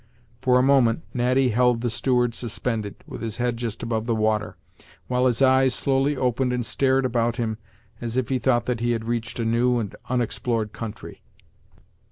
For 0.41 0.57
a 0.57 0.63
moment, 0.63 1.03
Natty 1.13 1.49
held 1.49 1.81
the 1.81 1.89
steward 1.91 2.33
suspended, 2.33 2.95
with 3.05 3.21
his 3.21 3.37
head 3.37 3.55
just 3.57 3.83
above 3.83 4.07
the 4.07 4.15
water, 4.15 4.57
while 5.07 5.27
his 5.27 5.43
eyes 5.43 5.75
slowly 5.75 6.17
opened 6.17 6.51
and 6.53 6.65
stared 6.65 7.05
about 7.05 7.35
him, 7.37 7.59
as 8.01 8.17
if 8.17 8.29
he 8.29 8.39
thought 8.39 8.65
that 8.65 8.79
he 8.79 8.93
had 8.93 9.05
reached 9.05 9.39
a 9.39 9.45
new 9.45 9.77
and 9.77 9.95
unexplored 10.09 10.73
country. 10.73 11.21